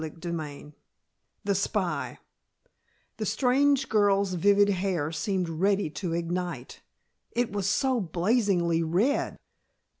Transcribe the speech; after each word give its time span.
CHAPTER 0.03 0.31
XIV 0.31 0.73
THE 1.43 1.53
SPY 1.53 2.17
The 3.17 3.25
strange 3.27 3.87
girl's 3.87 4.33
vivid 4.33 4.69
hair 4.69 5.11
seemed 5.11 5.47
ready 5.47 5.91
to 5.91 6.13
ignite, 6.13 6.81
it 7.33 7.51
was 7.51 7.67
so 7.69 7.99
blazingly 8.01 8.81
red! 8.81 9.37